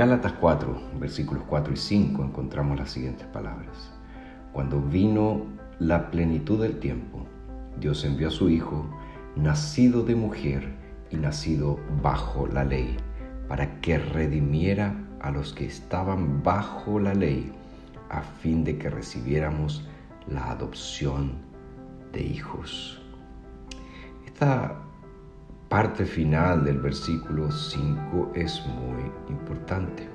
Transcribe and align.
Gálatas 0.00 0.32
4, 0.40 0.80
versículos 0.98 1.42
4 1.46 1.74
y 1.74 1.76
5 1.76 2.24
encontramos 2.24 2.78
las 2.78 2.90
siguientes 2.90 3.26
palabras. 3.26 3.92
Cuando 4.50 4.80
vino 4.80 5.42
la 5.78 6.10
plenitud 6.10 6.62
del 6.62 6.78
tiempo, 6.78 7.26
Dios 7.78 8.02
envió 8.06 8.28
a 8.28 8.30
su 8.30 8.48
Hijo, 8.48 8.88
nacido 9.36 10.02
de 10.02 10.14
mujer 10.14 10.74
y 11.10 11.16
nacido 11.16 11.78
bajo 12.00 12.46
la 12.46 12.64
ley, 12.64 12.96
para 13.46 13.78
que 13.82 13.98
redimiera 13.98 14.96
a 15.20 15.30
los 15.30 15.52
que 15.52 15.66
estaban 15.66 16.42
bajo 16.42 16.98
la 16.98 17.12
ley, 17.12 17.52
a 18.08 18.22
fin 18.22 18.64
de 18.64 18.78
que 18.78 18.88
recibiéramos 18.88 19.86
la 20.26 20.50
adopción 20.50 21.32
de 22.14 22.22
hijos. 22.22 23.02
Esta 24.24 24.80
parte 25.70 26.04
final 26.04 26.64
del 26.64 26.80
versículo 26.80 27.48
5 27.48 28.32
es 28.34 28.60
muy 28.66 29.04
importante. 29.28 30.08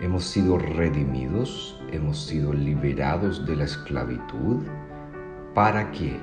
Hemos 0.00 0.22
sido 0.22 0.56
redimidos, 0.56 1.82
hemos 1.90 2.26
sido 2.26 2.52
liberados 2.52 3.44
de 3.44 3.56
la 3.56 3.64
esclavitud. 3.64 4.62
¿Para 5.52 5.90
qué? 5.90 6.20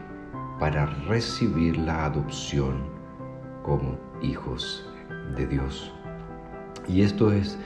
Para 0.58 0.86
recibir 1.10 1.76
la 1.76 2.06
adopción 2.06 2.78
como 3.62 4.00
hijos 4.22 4.90
de 5.36 5.46
Dios. 5.46 5.94
Y 6.88 7.02
esto 7.02 7.34
es 7.34 7.60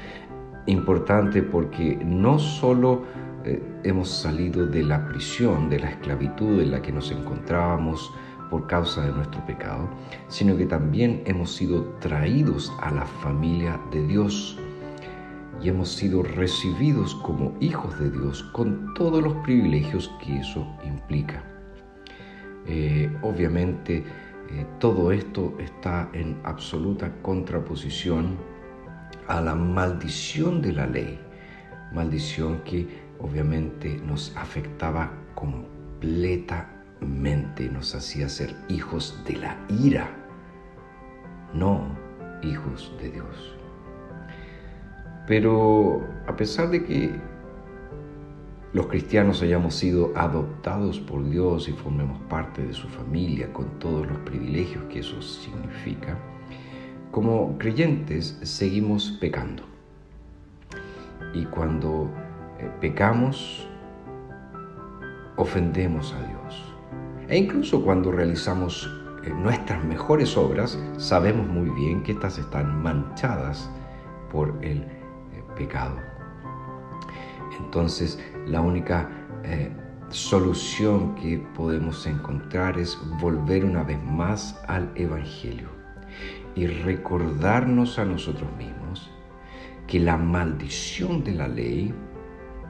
importante 0.66 1.44
porque 1.44 2.00
no 2.04 2.40
solo 2.40 3.04
eh, 3.46 3.62
hemos 3.84 4.10
salido 4.10 4.66
de 4.66 4.82
la 4.82 5.08
prisión, 5.08 5.70
de 5.70 5.82
la 5.82 5.92
esclavitud 5.92 6.62
en 6.62 6.72
la 6.72 6.82
que 6.82 6.92
nos 6.92 7.12
encontrábamos 7.12 8.12
por 8.52 8.68
causa 8.68 9.06
de 9.06 9.14
nuestro 9.14 9.44
pecado, 9.48 9.90
sino 10.28 10.56
que 10.58 10.68
también 10.68 11.24
hemos 11.26 11.56
sido 11.56 11.86
traídos 12.00 12.72
a 12.82 12.92
la 12.92 13.06
familia 13.06 13.80
de 13.92 14.06
Dios 14.06 14.60
y 15.62 15.70
hemos 15.70 15.90
sido 15.90 16.22
recibidos 16.22 17.16
como 17.16 17.56
hijos 17.62 17.98
de 17.98 18.12
Dios 18.12 18.44
con 18.52 18.94
todos 18.94 19.24
los 19.24 19.34
privilegios 19.38 20.12
que 20.24 20.38
eso 20.40 20.68
implica. 20.84 21.44
Eh, 22.68 23.10
obviamente 23.22 24.04
eh, 24.50 24.66
todo 24.80 25.12
esto 25.12 25.56
está 25.58 26.10
en 26.14 26.38
absoluta 26.44 27.12
contraposición 27.22 28.38
a 29.28 29.40
la 29.40 29.56
maldición 29.56 30.62
de 30.62 30.74
la 30.74 30.88
ley, 30.88 31.20
maldición 31.94 32.60
que 32.66 32.86
obviamente 33.20 33.98
nos 34.06 34.36
afectaba 34.36 35.12
completamente, 35.36 36.81
nos 37.70 37.96
hacía 37.96 38.30
ser 38.30 38.56
hijos 38.70 39.20
de 39.26 39.38
la 39.38 39.58
ira, 39.70 40.10
no 41.54 41.86
hijos 42.42 42.94
de 43.02 43.12
Dios. 43.12 43.56
Pero 45.28 46.08
a 46.28 46.36
pesar 46.36 46.70
de 46.70 46.84
que 46.84 47.20
los 48.74 48.88
cristianos 48.88 49.42
hayamos 49.42 49.76
sido 49.76 50.12
adoptados 50.16 51.00
por 51.00 51.28
Dios 51.30 51.68
y 51.68 51.74
formemos 51.74 52.22
parte 52.30 52.66
de 52.66 52.74
su 52.74 52.88
familia 52.88 53.52
con 53.52 53.80
todos 53.80 54.08
los 54.08 54.18
privilegios 54.20 54.84
que 54.86 55.00
eso 55.00 55.22
significa, 55.22 56.18
como 57.12 57.58
creyentes 57.58 58.40
seguimos 58.44 59.18
pecando. 59.20 59.64
Y 61.34 61.46
cuando 61.46 62.10
eh, 62.60 62.70
pecamos, 62.80 63.68
ofendemos 65.38 66.14
a 66.14 66.28
Dios. 66.28 66.71
E 67.32 67.38
incluso 67.38 67.82
cuando 67.82 68.12
realizamos 68.12 68.92
eh, 69.24 69.30
nuestras 69.30 69.82
mejores 69.86 70.36
obras, 70.36 70.78
sabemos 70.98 71.48
muy 71.48 71.70
bien 71.70 72.04
que 72.04 72.12
estas 72.12 72.38
están 72.38 72.84
manchadas 72.84 73.70
por 74.30 74.60
el 74.62 74.86
pecado. 75.56 75.96
Entonces, 77.58 78.20
la 78.48 78.60
única 78.60 79.10
eh, 79.46 79.72
solución 80.10 81.16
que 81.16 81.38
podemos 81.56 82.06
encontrar 82.06 82.78
es 82.78 83.00
volver 83.22 83.64
una 83.64 83.84
vez 83.84 84.04
más 84.04 84.62
al 84.68 84.92
Evangelio 84.96 85.70
y 86.54 86.68
recordarnos 86.68 87.98
a 87.98 88.04
nosotros 88.04 88.50
mismos 88.58 89.10
que 89.88 90.02
la 90.02 90.18
maldición 90.18 91.24
de 91.24 91.32
la 91.32 91.48
ley 91.48 91.94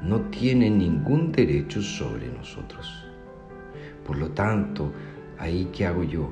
no 0.04 0.22
tiene 0.30 0.70
ningún 0.70 1.32
derecho 1.32 1.82
sobre 1.82 2.28
nosotros. 2.28 3.11
Por 4.06 4.18
lo 4.18 4.30
tanto, 4.32 4.92
ahí 5.38 5.70
qué 5.72 5.86
hago 5.86 6.04
yo? 6.04 6.32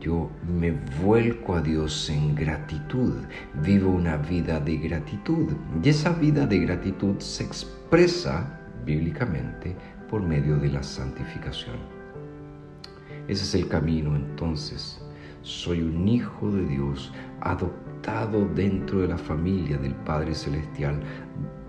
yo 0.00 0.30
me 0.46 0.72
vuelco 1.02 1.54
a 1.54 1.60
Dios 1.60 2.08
en 2.10 2.34
gratitud, 2.34 3.14
vivo 3.62 3.90
una 3.90 4.16
vida 4.16 4.60
de 4.60 4.76
gratitud. 4.76 5.52
Y 5.82 5.88
esa 5.88 6.12
vida 6.12 6.46
de 6.46 6.58
gratitud 6.60 7.18
se 7.18 7.44
expresa 7.44 8.60
bíblicamente 8.84 9.76
por 10.08 10.22
medio 10.22 10.56
de 10.56 10.68
la 10.68 10.82
santificación. 10.82 11.76
Ese 13.26 13.44
es 13.44 13.54
el 13.54 13.68
camino 13.68 14.16
entonces. 14.16 15.00
Soy 15.42 15.82
un 15.82 16.06
hijo 16.08 16.50
de 16.50 16.64
Dios, 16.66 17.12
adoptado 17.40 18.46
dentro 18.54 19.00
de 19.00 19.08
la 19.08 19.18
familia 19.18 19.76
del 19.78 19.94
Padre 19.94 20.34
Celestial. 20.34 21.00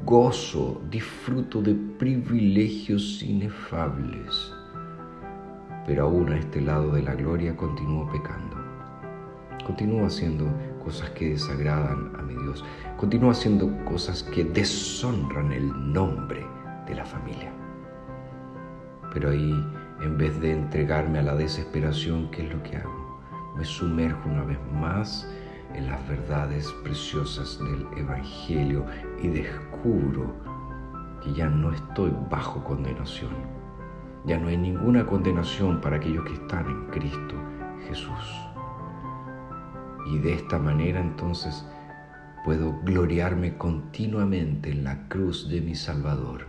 Gozo, 0.05 0.81
disfruto 0.89 1.61
de 1.61 1.75
privilegios 1.97 3.21
inefables 3.21 4.53
pero 5.89 6.03
aún 6.03 6.31
a 6.31 6.37
este 6.37 6.61
lado 6.61 6.91
de 6.91 7.01
la 7.01 7.15
gloria 7.15 7.57
continúo 7.57 8.07
pecando. 8.11 8.55
Continúo 9.65 10.05
haciendo 10.05 10.45
cosas 10.83 11.09
que 11.09 11.29
desagradan 11.29 12.11
a 12.15 12.21
mi 12.21 12.35
Dios. 12.35 12.63
Continúo 12.95 13.31
haciendo 13.31 13.75
cosas 13.85 14.21
que 14.21 14.43
deshonran 14.43 15.51
el 15.51 15.91
nombre 15.91 16.45
de 16.85 16.93
la 16.93 17.03
familia. 17.03 17.51
Pero 19.11 19.31
ahí, 19.31 19.51
en 20.03 20.15
vez 20.15 20.39
de 20.39 20.51
entregarme 20.51 21.17
a 21.17 21.23
la 21.23 21.33
desesperación, 21.33 22.29
¿qué 22.29 22.45
es 22.45 22.53
lo 22.53 22.61
que 22.61 22.77
hago? 22.77 23.19
Me 23.57 23.65
sumerjo 23.65 24.29
una 24.29 24.43
vez 24.43 24.59
más 24.79 25.27
en 25.73 25.87
las 25.87 26.07
verdades 26.07 26.71
preciosas 26.83 27.57
del 27.57 27.87
Evangelio 27.97 28.85
y 29.23 29.27
descubro 29.29 30.35
que 31.23 31.33
ya 31.33 31.49
no 31.49 31.73
estoy 31.73 32.13
bajo 32.29 32.63
condenación 32.63 33.59
ya 34.25 34.37
no 34.37 34.47
hay 34.47 34.57
ninguna 34.57 35.05
condenación 35.05 35.81
para 35.81 35.97
aquellos 35.97 36.25
que 36.25 36.33
están 36.33 36.65
en 36.65 36.85
Cristo 36.87 37.35
Jesús. 37.87 38.49
Y 40.11 40.17
de 40.19 40.33
esta 40.33 40.59
manera 40.59 40.99
entonces 40.99 41.65
puedo 42.43 42.79
gloriarme 42.83 43.57
continuamente 43.57 44.71
en 44.71 44.83
la 44.83 45.07
cruz 45.07 45.49
de 45.49 45.61
mi 45.61 45.75
Salvador 45.75 46.47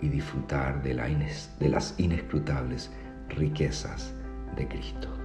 y 0.00 0.08
disfrutar 0.08 0.82
de, 0.82 0.94
las 0.94 1.98
inescrutables 1.98 2.90
riquezas 3.28 4.14
de 4.56 4.68
Cristo. 4.68 5.17